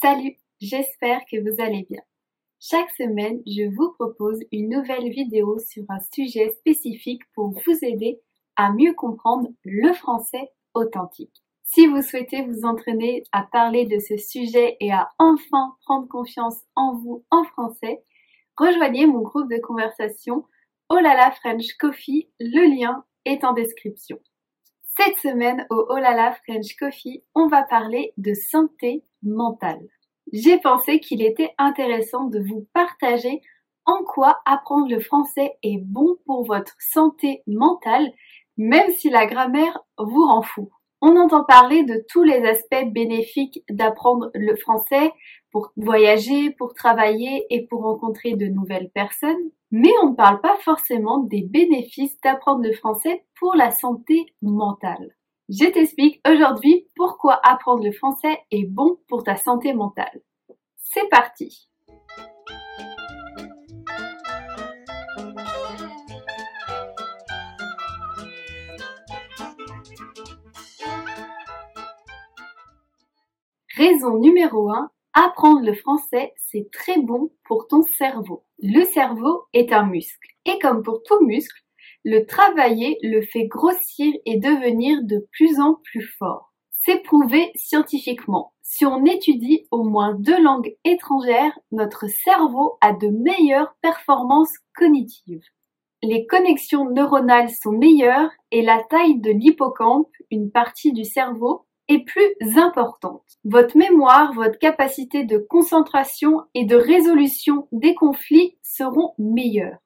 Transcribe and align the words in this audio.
Salut, 0.00 0.36
j'espère 0.60 1.22
que 1.28 1.40
vous 1.40 1.60
allez 1.60 1.84
bien. 1.90 2.02
Chaque 2.60 2.90
semaine, 2.92 3.42
je 3.48 3.68
vous 3.74 3.92
propose 3.94 4.38
une 4.52 4.68
nouvelle 4.68 5.10
vidéo 5.10 5.58
sur 5.58 5.82
un 5.88 5.98
sujet 6.14 6.50
spécifique 6.50 7.22
pour 7.34 7.48
vous 7.50 7.78
aider 7.82 8.20
à 8.54 8.70
mieux 8.70 8.94
comprendre 8.94 9.48
le 9.64 9.92
français 9.92 10.52
authentique. 10.74 11.42
Si 11.64 11.88
vous 11.88 12.00
souhaitez 12.00 12.42
vous 12.42 12.64
entraîner 12.64 13.24
à 13.32 13.42
parler 13.42 13.86
de 13.86 13.98
ce 13.98 14.16
sujet 14.16 14.76
et 14.78 14.92
à 14.92 15.10
enfin 15.18 15.74
prendre 15.84 16.06
confiance 16.06 16.60
en 16.76 16.94
vous 16.94 17.24
en 17.32 17.42
français, 17.42 18.04
rejoignez 18.56 19.06
mon 19.06 19.22
groupe 19.22 19.50
de 19.50 19.58
conversation 19.58 20.44
Olala 20.90 21.32
French 21.32 21.76
Coffee, 21.76 22.30
le 22.38 22.72
lien 22.72 23.04
est 23.24 23.42
en 23.42 23.52
description. 23.52 24.20
Cette 24.96 25.18
semaine 25.18 25.66
au 25.70 25.86
Olala 25.88 26.36
French 26.44 26.76
Coffee, 26.76 27.24
on 27.34 27.48
va 27.48 27.64
parler 27.64 28.12
de 28.16 28.34
santé 28.34 29.04
mentale. 29.22 29.80
J'ai 30.32 30.58
pensé 30.58 31.00
qu'il 31.00 31.22
était 31.22 31.54
intéressant 31.58 32.24
de 32.24 32.40
vous 32.40 32.66
partager 32.72 33.40
en 33.86 34.04
quoi 34.04 34.40
apprendre 34.44 34.88
le 34.90 35.00
français 35.00 35.52
est 35.62 35.78
bon 35.78 36.16
pour 36.26 36.44
votre 36.44 36.74
santé 36.78 37.42
mentale, 37.46 38.12
même 38.58 38.90
si 38.98 39.08
la 39.08 39.26
grammaire 39.26 39.78
vous 39.98 40.26
rend 40.26 40.42
fou. 40.42 40.70
On 41.00 41.16
entend 41.16 41.44
parler 41.44 41.84
de 41.84 42.04
tous 42.08 42.22
les 42.22 42.44
aspects 42.44 42.92
bénéfiques 42.92 43.62
d'apprendre 43.70 44.30
le 44.34 44.56
français 44.56 45.12
pour 45.52 45.72
voyager, 45.76 46.50
pour 46.50 46.74
travailler 46.74 47.46
et 47.50 47.66
pour 47.66 47.82
rencontrer 47.82 48.34
de 48.34 48.46
nouvelles 48.46 48.90
personnes, 48.90 49.50
mais 49.70 49.92
on 50.02 50.10
ne 50.10 50.16
parle 50.16 50.40
pas 50.40 50.56
forcément 50.56 51.18
des 51.20 51.42
bénéfices 51.42 52.20
d'apprendre 52.20 52.64
le 52.64 52.72
français 52.72 53.24
pour 53.38 53.54
la 53.54 53.70
santé 53.70 54.26
mentale. 54.42 55.14
Je 55.48 55.64
t'explique 55.64 56.20
aujourd'hui 56.30 56.86
pourquoi 56.94 57.40
apprendre 57.42 57.82
le 57.82 57.90
français 57.90 58.38
est 58.50 58.66
bon 58.66 58.98
pour 59.08 59.24
ta 59.24 59.34
santé 59.36 59.72
mentale. 59.72 60.20
C'est 60.76 61.08
parti 61.08 61.70
Raison 73.74 74.18
numéro 74.18 74.70
1, 74.70 74.90
apprendre 75.14 75.64
le 75.64 75.72
français, 75.72 76.34
c'est 76.36 76.68
très 76.70 77.00
bon 77.00 77.30
pour 77.44 77.68
ton 77.68 77.80
cerveau. 77.96 78.44
Le 78.58 78.84
cerveau 78.84 79.44
est 79.54 79.72
un 79.72 79.86
muscle. 79.86 80.28
Et 80.44 80.58
comme 80.58 80.82
pour 80.82 81.02
tout 81.04 81.24
muscle, 81.24 81.62
le 82.04 82.24
travailler 82.26 82.98
le 83.02 83.22
fait 83.22 83.46
grossir 83.46 84.12
et 84.24 84.38
devenir 84.38 85.02
de 85.02 85.26
plus 85.32 85.60
en 85.60 85.74
plus 85.84 86.06
fort. 86.18 86.52
C'est 86.84 87.02
prouvé 87.02 87.50
scientifiquement. 87.54 88.52
Si 88.62 88.86
on 88.86 89.04
étudie 89.04 89.66
au 89.70 89.82
moins 89.84 90.14
deux 90.14 90.40
langues 90.42 90.74
étrangères, 90.84 91.58
notre 91.72 92.06
cerveau 92.08 92.78
a 92.80 92.92
de 92.92 93.08
meilleures 93.08 93.74
performances 93.82 94.54
cognitives. 94.74 95.44
Les 96.02 96.26
connexions 96.26 96.88
neuronales 96.88 97.50
sont 97.50 97.72
meilleures 97.72 98.30
et 98.52 98.62
la 98.62 98.82
taille 98.88 99.20
de 99.20 99.30
l'hippocampe, 99.30 100.10
une 100.30 100.50
partie 100.50 100.92
du 100.92 101.04
cerveau, 101.04 101.66
est 101.88 102.04
plus 102.04 102.58
importante. 102.58 103.24
Votre 103.44 103.76
mémoire, 103.76 104.32
votre 104.34 104.58
capacité 104.58 105.24
de 105.24 105.38
concentration 105.38 106.42
et 106.54 106.64
de 106.64 106.76
résolution 106.76 107.66
des 107.72 107.94
conflits 107.94 108.56
seront 108.62 109.14
meilleures. 109.18 109.78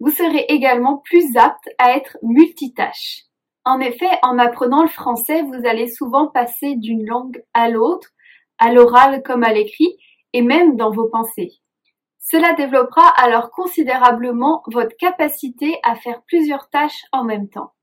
Vous 0.00 0.10
serez 0.10 0.44
également 0.48 0.98
plus 0.98 1.36
apte 1.36 1.68
à 1.78 1.96
être 1.96 2.18
multitâche. 2.22 3.22
En 3.64 3.80
effet, 3.80 4.10
en 4.22 4.38
apprenant 4.38 4.82
le 4.82 4.88
français, 4.88 5.42
vous 5.42 5.66
allez 5.66 5.88
souvent 5.88 6.28
passer 6.28 6.76
d'une 6.76 7.06
langue 7.06 7.42
à 7.54 7.70
l'autre, 7.70 8.08
à 8.58 8.72
l'oral 8.72 9.22
comme 9.22 9.44
à 9.44 9.52
l'écrit, 9.52 9.96
et 10.32 10.42
même 10.42 10.76
dans 10.76 10.90
vos 10.90 11.08
pensées. 11.08 11.52
Cela 12.18 12.54
développera 12.54 13.06
alors 13.16 13.50
considérablement 13.50 14.62
votre 14.66 14.96
capacité 14.96 15.78
à 15.82 15.94
faire 15.94 16.22
plusieurs 16.26 16.68
tâches 16.70 17.04
en 17.12 17.24
même 17.24 17.48
temps 17.48 17.74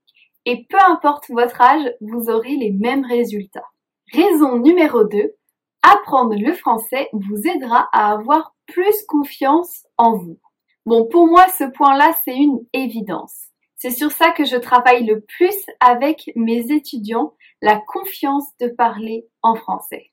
et 0.44 0.66
peu 0.68 0.78
importe 0.88 1.30
votre 1.30 1.60
âge, 1.60 1.92
vous 2.00 2.28
aurez 2.28 2.56
les 2.56 2.72
mêmes 2.72 3.04
résultats. 3.04 3.66
Raison 4.12 4.58
numéro 4.58 5.04
2, 5.04 5.34
apprendre 5.82 6.34
le 6.36 6.52
français 6.52 7.08
vous 7.12 7.46
aidera 7.46 7.88
à 7.92 8.12
avoir 8.12 8.54
plus 8.66 9.04
confiance 9.06 9.86
en 9.96 10.16
vous. 10.16 10.38
Bon, 10.84 11.06
pour 11.06 11.28
moi, 11.28 11.46
ce 11.58 11.64
point-là, 11.64 12.12
c'est 12.24 12.36
une 12.36 12.58
évidence. 12.72 13.46
C'est 13.76 13.90
sur 13.90 14.10
ça 14.10 14.32
que 14.32 14.44
je 14.44 14.56
travaille 14.56 15.04
le 15.04 15.20
plus 15.20 15.56
avec 15.80 16.32
mes 16.34 16.72
étudiants, 16.72 17.34
la 17.60 17.80
confiance 17.80 18.48
de 18.60 18.68
parler 18.68 19.28
en 19.42 19.54
français. 19.54 20.10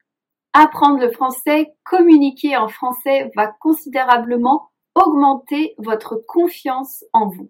Apprendre 0.54 1.00
le 1.00 1.12
français, 1.12 1.74
communiquer 1.84 2.58
en 2.58 2.68
français 2.68 3.32
va 3.36 3.48
considérablement 3.60 4.70
augmenter 4.96 5.74
votre 5.78 6.16
confiance 6.28 7.04
en 7.14 7.30
vous. 7.30 7.50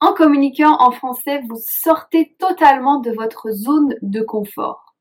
En 0.00 0.14
communiquant 0.14 0.76
en 0.80 0.90
français, 0.90 1.40
vous 1.48 1.58
sortez 1.58 2.34
totalement 2.38 3.00
de 3.00 3.12
votre 3.12 3.50
zone 3.50 3.94
de 4.02 4.20
confort. 4.20 4.94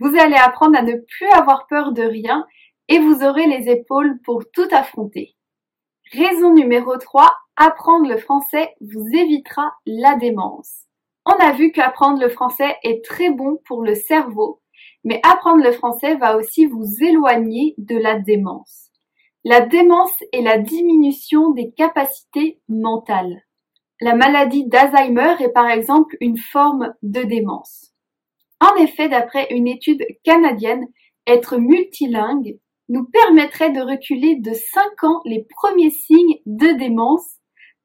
Vous 0.00 0.14
allez 0.18 0.36
apprendre 0.36 0.78
à 0.78 0.82
ne 0.82 0.94
plus 0.94 1.28
avoir 1.28 1.66
peur 1.66 1.92
de 1.92 2.02
rien 2.02 2.46
et 2.88 2.98
vous 2.98 3.24
aurez 3.24 3.46
les 3.46 3.70
épaules 3.70 4.20
pour 4.24 4.42
tout 4.52 4.68
affronter. 4.70 5.34
Raison 6.12 6.52
numéro 6.52 6.96
3, 6.96 7.32
apprendre 7.56 8.06
le 8.08 8.18
français 8.18 8.74
vous 8.80 9.06
évitera 9.14 9.72
la 9.86 10.16
démence. 10.16 10.84
On 11.24 11.32
a 11.32 11.52
vu 11.52 11.72
qu'apprendre 11.72 12.20
le 12.20 12.28
français 12.28 12.76
est 12.82 13.02
très 13.02 13.30
bon 13.30 13.58
pour 13.64 13.82
le 13.82 13.94
cerveau, 13.94 14.60
mais 15.02 15.20
apprendre 15.22 15.64
le 15.64 15.72
français 15.72 16.14
va 16.16 16.36
aussi 16.36 16.66
vous 16.66 17.02
éloigner 17.02 17.74
de 17.78 17.96
la 17.96 18.18
démence. 18.18 18.90
La 19.44 19.60
démence 19.60 20.12
est 20.32 20.42
la 20.42 20.58
diminution 20.58 21.50
des 21.52 21.72
capacités 21.72 22.60
mentales. 22.68 23.42
La 24.00 24.14
maladie 24.14 24.66
d'Alzheimer 24.66 25.36
est 25.40 25.52
par 25.52 25.68
exemple 25.68 26.16
une 26.20 26.38
forme 26.38 26.94
de 27.02 27.22
démence. 27.22 27.92
En 28.60 28.74
effet, 28.76 29.08
d'après 29.08 29.46
une 29.50 29.66
étude 29.66 30.04
canadienne, 30.22 30.86
être 31.26 31.56
multilingue 31.56 32.58
nous 32.88 33.04
permettrait 33.04 33.70
de 33.70 33.80
reculer 33.80 34.36
de 34.36 34.52
5 34.52 35.04
ans 35.04 35.20
les 35.24 35.46
premiers 35.56 35.90
signes 35.90 36.38
de 36.46 36.78
démence 36.78 37.38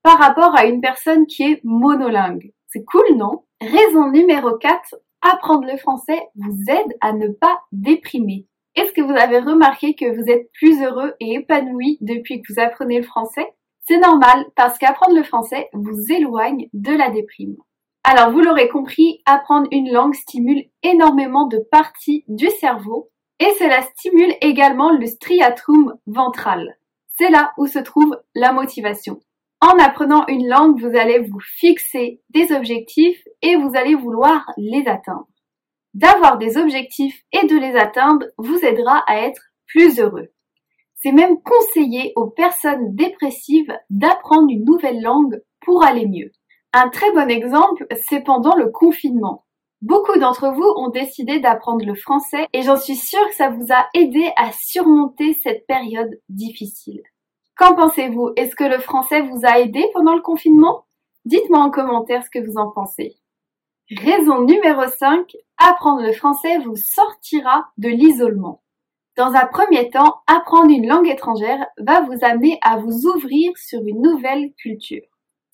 par 0.03 0.17
rapport 0.17 0.55
à 0.57 0.65
une 0.65 0.81
personne 0.81 1.25
qui 1.25 1.43
est 1.43 1.61
monolingue. 1.63 2.51
C'est 2.67 2.83
cool, 2.85 3.15
non? 3.15 3.43
Raison 3.61 4.09
numéro 4.11 4.57
4, 4.57 4.95
apprendre 5.21 5.67
le 5.67 5.77
français 5.77 6.21
vous 6.35 6.57
aide 6.69 6.95
à 7.01 7.13
ne 7.13 7.27
pas 7.29 7.59
déprimer. 7.71 8.47
Est-ce 8.75 8.93
que 8.93 9.01
vous 9.01 9.17
avez 9.17 9.39
remarqué 9.39 9.95
que 9.95 10.15
vous 10.15 10.29
êtes 10.31 10.49
plus 10.53 10.81
heureux 10.81 11.13
et 11.19 11.33
épanoui 11.33 11.97
depuis 12.01 12.41
que 12.41 12.53
vous 12.53 12.61
apprenez 12.61 12.97
le 12.97 13.05
français? 13.05 13.53
C'est 13.81 13.99
normal 13.99 14.45
parce 14.55 14.77
qu'apprendre 14.77 15.17
le 15.17 15.23
français 15.23 15.69
vous 15.73 16.11
éloigne 16.11 16.69
de 16.73 16.93
la 16.93 17.09
déprime. 17.09 17.57
Alors 18.03 18.31
vous 18.31 18.39
l'aurez 18.39 18.69
compris, 18.69 19.21
apprendre 19.25 19.67
une 19.71 19.91
langue 19.91 20.13
stimule 20.13 20.63
énormément 20.83 21.47
de 21.47 21.57
parties 21.71 22.23
du 22.27 22.47
cerveau 22.47 23.09
et 23.39 23.51
cela 23.57 23.81
stimule 23.81 24.33
également 24.41 24.91
le 24.91 25.05
striatum 25.05 25.97
ventral. 26.07 26.77
C'est 27.17 27.29
là 27.29 27.53
où 27.57 27.67
se 27.67 27.79
trouve 27.79 28.17
la 28.35 28.51
motivation. 28.51 29.19
En 29.61 29.77
apprenant 29.77 30.25
une 30.27 30.47
langue, 30.47 30.79
vous 30.79 30.97
allez 30.97 31.19
vous 31.19 31.39
fixer 31.41 32.21
des 32.29 32.51
objectifs 32.53 33.21
et 33.41 33.55
vous 33.57 33.71
allez 33.75 33.95
vouloir 33.95 34.45
les 34.57 34.87
atteindre. 34.87 35.27
D'avoir 35.93 36.37
des 36.37 36.57
objectifs 36.57 37.21
et 37.33 37.45
de 37.45 37.57
les 37.57 37.75
atteindre 37.75 38.25
vous 38.37 38.59
aidera 38.59 39.03
à 39.07 39.17
être 39.25 39.41
plus 39.67 39.99
heureux. 39.99 40.29
C'est 40.95 41.11
même 41.11 41.41
conseillé 41.41 42.13
aux 42.15 42.29
personnes 42.29 42.95
dépressives 42.95 43.73
d'apprendre 43.89 44.49
une 44.49 44.65
nouvelle 44.65 45.01
langue 45.01 45.41
pour 45.61 45.83
aller 45.83 46.05
mieux. 46.05 46.31
Un 46.73 46.89
très 46.89 47.11
bon 47.11 47.29
exemple, 47.29 47.85
c'est 48.07 48.21
pendant 48.21 48.55
le 48.55 48.69
confinement. 48.69 49.45
Beaucoup 49.81 50.19
d'entre 50.19 50.49
vous 50.49 50.73
ont 50.75 50.89
décidé 50.89 51.39
d'apprendre 51.39 51.85
le 51.85 51.95
français 51.95 52.47
et 52.51 52.63
j'en 52.63 52.75
suis 52.75 52.97
sûre 52.97 53.25
que 53.29 53.35
ça 53.35 53.49
vous 53.49 53.71
a 53.71 53.87
aidé 53.93 54.29
à 54.35 54.51
surmonter 54.51 55.33
cette 55.41 55.65
période 55.67 56.19
difficile. 56.27 57.01
Qu'en 57.55 57.75
pensez-vous? 57.75 58.31
Est-ce 58.35 58.57
que 58.57 58.65
le 58.65 58.79
français 58.79 59.21
vous 59.21 59.39
a 59.43 59.59
aidé 59.59 59.85
pendant 59.93 60.15
le 60.15 60.21
confinement? 60.21 60.85
Dites-moi 61.23 61.59
en 61.59 61.71
commentaire 61.71 62.25
ce 62.25 62.29
que 62.29 62.45
vous 62.45 62.57
en 62.57 62.71
pensez. 62.71 63.15
Raison 63.89 64.41
numéro 64.41 64.85
5, 64.85 65.35
apprendre 65.57 66.01
le 66.01 66.11
français 66.13 66.57
vous 66.59 66.75
sortira 66.75 67.69
de 67.77 67.87
l'isolement. 67.87 68.61
Dans 69.15 69.33
un 69.33 69.45
premier 69.45 69.89
temps, 69.89 70.21
apprendre 70.27 70.71
une 70.71 70.87
langue 70.87 71.07
étrangère 71.07 71.65
va 71.77 72.01
vous 72.01 72.17
amener 72.21 72.59
à 72.61 72.77
vous 72.77 73.07
ouvrir 73.07 73.51
sur 73.57 73.81
une 73.85 74.01
nouvelle 74.01 74.53
culture. 74.53 75.05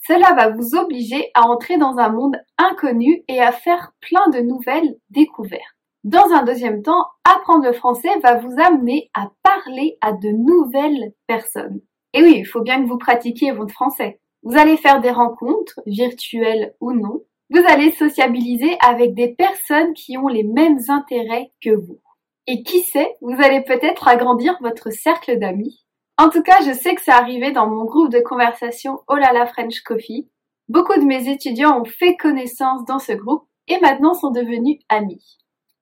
Cela 0.08 0.34
va 0.36 0.50
vous 0.50 0.76
obliger 0.76 1.32
à 1.34 1.48
entrer 1.48 1.78
dans 1.78 1.98
un 1.98 2.10
monde 2.10 2.36
inconnu 2.58 3.24
et 3.28 3.42
à 3.42 3.52
faire 3.52 3.94
plein 4.02 4.28
de 4.30 4.40
nouvelles 4.40 4.98
découvertes. 5.10 5.64
Dans 6.04 6.32
un 6.32 6.44
deuxième 6.44 6.84
temps, 6.84 7.08
apprendre 7.24 7.66
le 7.66 7.74
français 7.74 8.20
va 8.22 8.36
vous 8.36 8.54
amener 8.60 9.10
à 9.16 9.32
parler 9.42 9.98
à 10.02 10.12
de 10.12 10.30
nouvelles 10.30 11.14
personnes. 11.26 11.82
Et 12.14 12.22
oui, 12.22 12.36
il 12.38 12.46
faut 12.46 12.62
bien 12.62 12.84
que 12.84 12.88
vous 12.88 13.00
pratiquiez 13.00 13.52
votre 13.52 13.74
français. 13.74 14.20
Vous 14.44 14.56
allez 14.56 14.78
faire 14.78 15.02
des 15.02 15.10
rencontres, 15.10 15.82
virtuelles 15.88 16.76
ou 16.80 16.94
non. 16.94 17.22
Vous 17.50 17.64
allez 17.68 17.92
sociabiliser 17.92 18.78
avec 18.88 19.16
des 19.16 19.34
personnes 19.34 19.94
qui 19.94 20.20
ont 20.20 20.28
les 20.28 20.44
mêmes 20.44 20.80
intérêts 20.90 21.52
que 21.64 21.76
vous. 21.76 22.00
Et 22.46 22.62
qui 22.62 22.82
sait, 22.82 23.16
vous 23.22 23.42
allez 23.42 23.62
peut-être 23.64 24.08
agrandir 24.08 24.56
votre 24.62 24.92
cercle 24.92 25.40
d'amis. 25.40 25.85
En 26.18 26.30
tout 26.30 26.42
cas, 26.44 26.62
je 26.66 26.72
sais 26.72 26.96
que 26.96 27.02
c'est 27.02 27.12
arrivé 27.12 27.52
dans 27.52 27.68
mon 27.68 27.84
groupe 27.84 28.10
de 28.10 28.20
conversation 28.20 29.00
Oh 29.10 29.16
là 29.16 29.46
French 29.48 29.82
Coffee. 29.82 30.30
Beaucoup 30.70 30.98
de 30.98 31.06
mes 31.06 31.30
étudiants 31.30 31.82
ont 31.82 31.86
fait 31.86 32.16
connaissance 32.16 32.86
dans 32.86 33.00
ce 33.00 33.12
groupe 33.12 33.48
et 33.68 33.80
maintenant 33.82 34.14
sont 34.14 34.32
devenus 34.32 34.80
amis. 34.88 35.38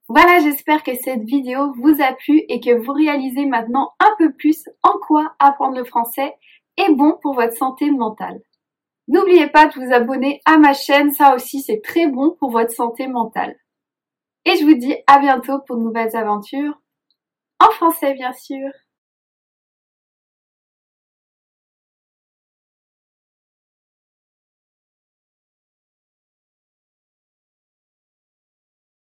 Voilà, 0.10 0.40
j'espère 0.40 0.84
que 0.84 0.96
cette 0.96 1.24
vidéo 1.24 1.72
vous 1.78 2.02
a 2.02 2.14
plu 2.14 2.44
et 2.50 2.60
que 2.60 2.76
vous 2.76 2.92
réalisez 2.92 3.46
maintenant 3.46 3.92
un 4.00 4.12
peu 4.18 4.34
plus 4.34 4.68
en 4.82 4.94
quoi 5.00 5.34
apprendre 5.40 5.78
le 5.78 5.86
français 5.86 6.34
est 6.78 6.94
bon 6.94 7.18
pour 7.22 7.36
votre 7.36 7.56
santé 7.56 7.92
mentale. 7.92 8.42
N'oubliez 9.08 9.48
pas 9.48 9.68
de 9.68 9.74
vous 9.74 9.94
abonner 9.94 10.42
à 10.46 10.58
ma 10.58 10.74
chaîne, 10.74 11.14
ça 11.14 11.36
aussi 11.36 11.62
c'est 11.62 11.82
très 11.82 12.08
bon 12.08 12.36
pour 12.40 12.52
votre 12.52 12.72
santé 12.72 13.08
mentale. 13.08 13.56
Et 14.46 14.58
je 14.58 14.66
vous 14.66 14.76
dis 14.76 14.96
à 15.08 15.20
bientôt 15.20 15.60
pour 15.68 15.78
de 15.78 15.84
nouvelles 15.84 16.16
aventures, 16.16 16.82
en 17.60 17.72
français 17.72 18.14
bien 18.14 18.34
sûr. 18.34 18.70